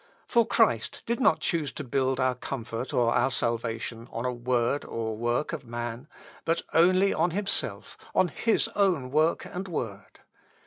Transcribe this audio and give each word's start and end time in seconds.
For 0.27 0.47
Christ 0.47 1.03
did 1.05 1.19
not 1.19 1.41
choose 1.41 1.71
to 1.73 1.83
build 1.83 2.19
our 2.19 2.33
comfort 2.33 2.91
or 2.91 3.13
our 3.13 3.29
salvation 3.29 4.07
on 4.11 4.25
a 4.25 4.33
word 4.33 4.83
or 4.83 5.15
work 5.15 5.53
of 5.53 5.63
man, 5.63 6.07
but 6.43 6.63
only 6.73 7.13
on 7.13 7.29
himself, 7.29 7.99
on 8.15 8.29
his 8.29 8.67
own 8.69 9.11
work 9.11 9.45
and 9.45 9.67
word. 9.67 10.21